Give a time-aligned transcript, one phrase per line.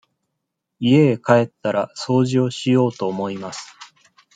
[0.79, 3.77] 家へ帰ったら掃除をしようと思います。